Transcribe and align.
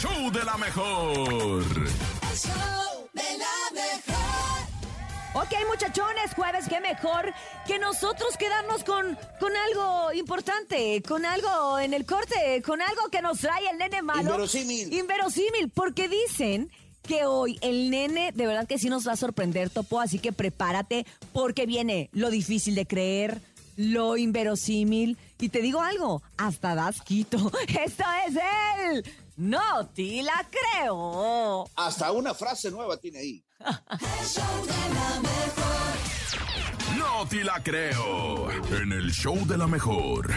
show 0.00 0.30
de 0.30 0.44
la 0.44 0.56
mejor. 0.56 1.64
El 1.64 2.38
show 2.38 3.08
de 3.12 3.38
la 3.38 3.56
mejor. 3.74 4.68
Ok, 5.34 5.52
muchachones, 5.68 6.34
jueves, 6.36 6.66
qué 6.68 6.80
mejor 6.80 7.34
que 7.66 7.80
nosotros 7.80 8.36
quedarnos 8.36 8.84
con, 8.84 9.18
con 9.40 9.56
algo 9.56 10.12
importante, 10.12 11.02
con 11.02 11.26
algo 11.26 11.80
en 11.80 11.94
el 11.94 12.06
corte, 12.06 12.62
con 12.64 12.80
algo 12.80 13.08
que 13.10 13.22
nos 13.22 13.40
trae 13.40 13.68
el 13.70 13.78
nene 13.78 14.02
malo. 14.02 14.30
Inverosímil. 14.30 14.92
Inverosímil, 14.92 15.68
porque 15.70 16.08
dicen 16.08 16.70
que 17.02 17.24
hoy 17.24 17.58
el 17.60 17.90
nene 17.90 18.30
de 18.32 18.46
verdad 18.46 18.68
que 18.68 18.78
sí 18.78 18.88
nos 18.88 19.06
va 19.06 19.12
a 19.12 19.16
sorprender, 19.16 19.68
Topo, 19.68 20.00
así 20.00 20.20
que 20.20 20.32
prepárate 20.32 21.06
porque 21.32 21.66
viene 21.66 22.08
lo 22.12 22.30
difícil 22.30 22.76
de 22.76 22.86
creer, 22.86 23.40
lo 23.78 24.16
inverosímil. 24.16 25.16
Y 25.38 25.48
te 25.48 25.62
digo 25.62 25.80
algo, 25.80 26.22
hasta 26.36 26.74
das 26.74 27.00
quito. 27.00 27.38
Esto 27.68 28.04
es 28.26 28.36
él. 28.36 29.04
No 29.36 29.86
te 29.94 30.22
la 30.22 30.46
creo. 30.50 31.64
Hasta 31.76 32.10
una 32.12 32.34
frase 32.34 32.70
nueva 32.70 32.96
tiene 32.96 33.20
ahí. 33.20 33.44
El 33.60 34.26
show 34.26 34.66
de 34.66 34.94
la 34.94 35.20
mejor. 35.20 36.98
No 36.98 37.28
te 37.28 37.44
la 37.44 37.62
creo. 37.62 38.50
En 38.50 38.92
el 38.92 39.12
show 39.12 39.46
de 39.46 39.56
la 39.56 39.68
mejor. 39.68 40.28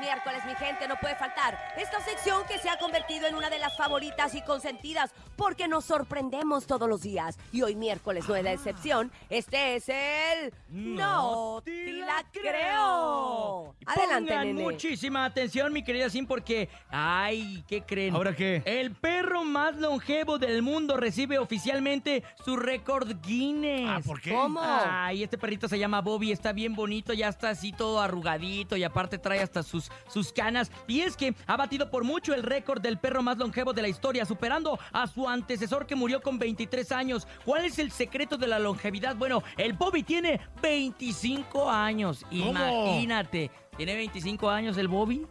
Miércoles, 0.00 0.42
mi 0.46 0.54
gente, 0.54 0.88
no 0.88 0.96
puede 0.96 1.14
faltar 1.16 1.58
esta 1.76 2.00
sección 2.00 2.42
que 2.48 2.58
se 2.58 2.68
ha 2.70 2.78
convertido 2.78 3.26
en 3.26 3.34
una 3.34 3.50
de 3.50 3.58
las 3.58 3.76
favoritas 3.76 4.34
y 4.34 4.42
consentidas 4.42 5.12
porque 5.36 5.68
nos 5.68 5.84
sorprendemos 5.84 6.66
todos 6.66 6.88
los 6.88 7.02
días. 7.02 7.38
Y 7.52 7.62
hoy 7.62 7.76
miércoles 7.76 8.26
no 8.28 8.34
es 8.34 8.42
la 8.44 8.52
excepción. 8.52 9.12
Este 9.28 9.76
es 9.76 9.88
el 9.88 10.52
No 10.68 11.60
te 11.64 11.92
la 11.92 12.24
creo. 12.32 13.74
Adelante, 13.86 14.30
Pongan 14.32 14.46
nene. 14.48 14.62
muchísima 14.62 15.24
atención, 15.24 15.72
mi 15.72 15.82
querida 15.82 16.08
Sim, 16.10 16.26
porque, 16.26 16.68
ay, 16.88 17.64
¿qué 17.68 17.82
creen? 17.82 18.14
¿Ahora 18.14 18.34
qué? 18.34 18.62
El 18.64 18.92
perro 18.92 19.44
más 19.44 19.76
longevo 19.76 20.38
del 20.38 20.62
mundo 20.62 20.96
recibe 20.96 21.38
oficialmente 21.38 22.22
su 22.44 22.56
récord 22.56 23.20
Guinness. 23.22 23.88
Ah, 23.88 24.00
¿por 24.04 24.20
qué? 24.20 24.32
¿Cómo? 24.32 24.60
Ay, 24.62 25.22
este 25.22 25.36
perrito 25.38 25.68
se 25.68 25.78
llama 25.78 26.00
Bobby, 26.00 26.32
está 26.32 26.52
bien 26.52 26.74
bonito, 26.74 27.12
ya 27.12 27.28
está 27.28 27.50
así 27.50 27.72
todo 27.72 28.00
arrugadito 28.00 28.76
y 28.76 28.84
aparte 28.84 29.18
trae 29.18 29.40
hasta 29.40 29.62
sus, 29.62 29.89
sus 30.08 30.32
canas. 30.32 30.70
Y 30.86 31.00
es 31.00 31.16
que 31.16 31.34
ha 31.46 31.56
batido 31.56 31.90
por 31.90 32.04
mucho 32.04 32.34
el 32.34 32.42
récord 32.42 32.80
del 32.80 32.98
perro 32.98 33.22
más 33.22 33.38
longevo 33.38 33.72
de 33.72 33.82
la 33.82 33.88
historia, 33.88 34.24
superando 34.24 34.78
a 34.92 35.06
su 35.06 35.28
antecesor 35.28 35.86
que 35.86 35.94
murió 35.94 36.20
con 36.20 36.38
23 36.38 36.92
años. 36.92 37.26
¿Cuál 37.44 37.64
es 37.64 37.78
el 37.78 37.90
secreto 37.90 38.36
de 38.36 38.46
la 38.46 38.58
longevidad? 38.58 39.16
Bueno, 39.16 39.42
el 39.56 39.72
Bobby 39.74 40.02
tiene 40.02 40.40
25 40.62 41.70
años. 41.70 42.24
¿Cómo? 42.28 42.50
Imagínate. 42.50 43.50
¿Tiene 43.76 43.94
25 43.94 44.50
años 44.50 44.76
el 44.76 44.88
Bobby? 44.88 45.26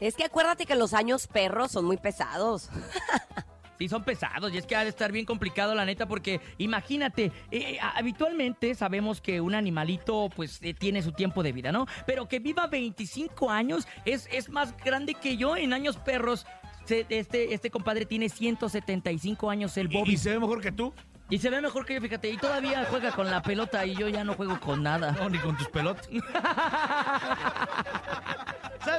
Es 0.00 0.16
que 0.16 0.24
acuérdate 0.24 0.66
que 0.66 0.74
los 0.74 0.92
años 0.92 1.26
perros 1.26 1.72
son 1.72 1.84
muy 1.84 1.96
pesados. 1.96 2.68
Sí, 3.78 3.88
son 3.88 4.04
pesados 4.04 4.52
y 4.54 4.58
es 4.58 4.66
que 4.66 4.76
ha 4.76 4.82
de 4.84 4.88
estar 4.90 5.10
bien 5.10 5.24
complicado 5.26 5.74
la 5.74 5.84
neta 5.84 6.06
porque 6.06 6.40
imagínate, 6.58 7.32
eh, 7.50 7.78
habitualmente 7.94 8.74
sabemos 8.76 9.20
que 9.20 9.40
un 9.40 9.54
animalito 9.54 10.28
pues 10.34 10.60
eh, 10.62 10.74
tiene 10.74 11.02
su 11.02 11.10
tiempo 11.12 11.42
de 11.42 11.52
vida, 11.52 11.72
¿no? 11.72 11.86
Pero 12.06 12.28
que 12.28 12.38
viva 12.38 12.66
25 12.68 13.50
años 13.50 13.88
es, 14.04 14.28
es 14.30 14.48
más 14.48 14.76
grande 14.76 15.14
que 15.14 15.36
yo 15.36 15.56
en 15.56 15.72
años 15.72 15.96
perros. 15.96 16.46
Se- 16.84 17.06
Este, 17.08 17.52
este 17.54 17.70
compadre 17.70 18.04
tiene 18.06 18.28
175 18.28 19.50
años 19.50 19.76
el 19.76 19.90
¿Y, 19.90 19.96
Bobby 19.96 20.12
y 20.12 20.16
se 20.18 20.30
ve 20.30 20.38
mejor 20.38 20.60
que 20.60 20.70
tú? 20.70 20.92
y 21.30 21.38
se 21.38 21.48
ve 21.48 21.60
mejor 21.62 21.86
que 21.86 21.94
yo, 21.94 22.00
fíjate, 22.02 22.28
y 22.30 22.36
todavía 22.36 22.84
juega 22.90 23.10
con 23.10 23.30
la 23.30 23.42
pelota 23.42 23.84
y 23.86 23.94
yo 23.96 24.08
ya 24.08 24.22
no 24.24 24.34
juego 24.34 24.60
con 24.60 24.82
nada. 24.82 25.12
No, 25.12 25.30
ni 25.30 25.38
con 25.38 25.56
tus 25.56 25.68
pelotas. 25.68 26.06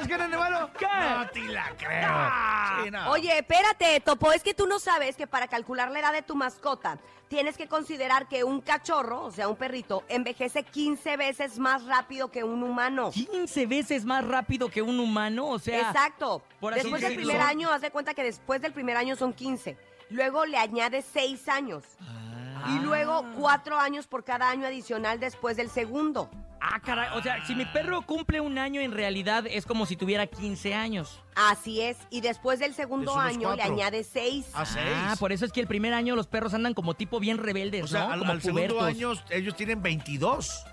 ¿Sabes 0.06 0.18
qué, 0.18 0.24
nene 0.24 0.36
malo? 0.36 0.70
¿Qué? 0.78 0.86
No 0.86 1.28
te 1.30 1.40
la 1.52 1.72
creo. 1.76 2.84
Sí, 2.84 2.90
no. 2.90 3.10
Oye, 3.10 3.38
espérate, 3.38 4.00
Topo, 4.00 4.32
es 4.32 4.42
que 4.42 4.54
tú 4.54 4.66
no 4.66 4.78
sabes 4.78 5.16
que 5.16 5.26
para 5.26 5.48
calcular 5.48 5.90
la 5.90 6.00
edad 6.00 6.12
de 6.12 6.22
tu 6.22 6.36
mascota 6.36 6.98
tienes 7.28 7.56
que 7.56 7.66
considerar 7.66 8.28
que 8.28 8.44
un 8.44 8.60
cachorro, 8.60 9.24
o 9.24 9.32
sea, 9.32 9.48
un 9.48 9.56
perrito, 9.56 10.04
envejece 10.08 10.62
15 10.62 11.16
veces 11.16 11.58
más 11.58 11.84
rápido 11.84 12.30
que 12.30 12.44
un 12.44 12.62
humano. 12.62 13.10
15 13.10 13.66
veces 13.66 14.04
más 14.04 14.24
rápido 14.24 14.68
que 14.68 14.80
un 14.80 15.00
humano, 15.00 15.48
o 15.48 15.58
sea... 15.58 15.88
Exacto. 15.88 16.42
por 16.60 16.72
así 16.72 16.82
Después 16.82 17.02
del 17.02 17.16
primer 17.16 17.40
año, 17.40 17.70
haz 17.72 17.80
de 17.80 17.90
cuenta 17.90 18.14
que 18.14 18.22
después 18.22 18.62
del 18.62 18.72
primer 18.72 18.96
año 18.96 19.16
son 19.16 19.32
15. 19.32 19.76
Luego 20.10 20.46
le 20.46 20.56
añades 20.56 21.04
6 21.12 21.48
años. 21.48 21.82
Y 22.74 22.78
luego 22.80 23.24
4 23.38 23.78
años 23.78 24.06
por 24.06 24.24
cada 24.24 24.50
año 24.50 24.66
adicional 24.66 25.20
después 25.20 25.56
del 25.56 25.70
segundo. 25.70 26.30
Ah, 26.60 26.80
caray, 26.80 27.10
o 27.14 27.22
sea, 27.22 27.44
si 27.46 27.54
mi 27.54 27.64
perro 27.66 28.02
cumple 28.02 28.40
un 28.40 28.58
año, 28.58 28.80
en 28.80 28.92
realidad 28.92 29.44
es 29.46 29.66
como 29.66 29.86
si 29.86 29.96
tuviera 29.96 30.26
15 30.26 30.74
años. 30.74 31.22
Así 31.34 31.82
es. 31.82 31.98
Y 32.10 32.22
después 32.22 32.58
del 32.58 32.74
segundo 32.74 33.16
año 33.18 33.50
le 33.50 33.58
cuatro. 33.58 33.74
añades 33.74 34.08
6. 34.12 34.46
A 34.54 34.64
seis. 34.64 34.84
Ah, 34.94 35.14
por 35.18 35.32
eso 35.32 35.44
es 35.44 35.52
que 35.52 35.60
el 35.60 35.66
primer 35.66 35.92
año 35.92 36.16
los 36.16 36.26
perros 36.26 36.54
andan 36.54 36.74
como 36.74 36.94
tipo 36.94 37.20
bien 37.20 37.38
rebeldes, 37.38 37.84
o 37.84 37.86
sea, 37.86 38.06
¿no? 38.06 38.12
al, 38.12 38.18
como 38.20 38.32
al 38.32 38.42
segundo 38.42 38.80
año 38.80 39.12
ellos 39.30 39.54
tienen 39.54 39.82
22. 39.82 40.64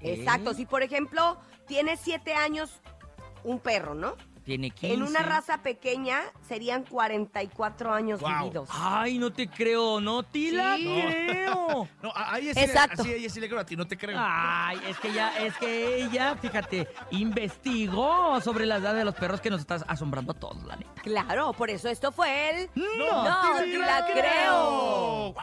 Exacto. 0.00 0.54
Si, 0.54 0.64
por 0.64 0.82
ejemplo, 0.82 1.38
tiene 1.66 1.96
7 1.96 2.34
años 2.34 2.80
un 3.44 3.58
perro, 3.58 3.94
¿no? 3.94 4.16
Tiene 4.44 4.70
15. 4.70 4.94
En 4.94 5.02
una 5.04 5.22
raza 5.22 5.58
pequeña 5.62 6.20
serían 6.48 6.82
44 6.84 7.92
años 7.94 8.20
Wow. 8.20 8.30
vividos. 8.40 8.68
Ay, 8.72 9.18
no 9.18 9.32
te 9.32 9.46
creo, 9.48 10.00
no 10.00 10.24
te 10.24 10.50
la 10.50 10.76
Sí. 10.76 10.84
creo. 10.84 11.88
No, 12.02 12.10
a, 12.14 12.34
a 12.34 12.38
ella 12.38 12.52
sí, 12.54 12.60
Exacto. 12.60 13.02
así 13.02 13.12
a 13.12 13.16
ella 13.16 13.30
sí 13.30 13.38
le 13.40 13.48
creo, 13.48 13.60
a 13.60 13.64
ti 13.64 13.76
no 13.76 13.86
te 13.86 13.96
creo. 13.96 14.18
Ay, 14.20 14.80
es 14.88 14.98
que 14.98 15.12
ya, 15.12 15.38
es 15.38 15.56
que 15.56 16.02
ella, 16.02 16.36
fíjate, 16.36 16.88
investigó 17.12 18.40
sobre 18.40 18.66
la 18.66 18.76
edad 18.76 18.94
de 18.94 19.04
los 19.04 19.14
perros 19.14 19.40
que 19.40 19.50
nos 19.50 19.60
está 19.60 19.76
asombrando 19.86 20.32
a 20.32 20.34
todos, 20.34 20.62
la 20.64 20.76
neta. 20.76 21.00
Claro, 21.02 21.52
por 21.52 21.70
eso 21.70 21.88
esto 21.88 22.10
fue 22.12 22.50
el... 22.50 22.70
¡No 22.74 23.24
te 23.58 23.78
la 23.78 24.06
creo! 24.12 25.34